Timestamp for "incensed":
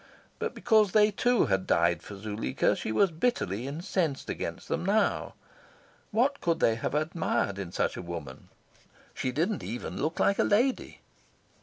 3.67-4.31